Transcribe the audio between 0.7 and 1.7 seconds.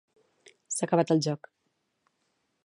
S'ha acabat el joc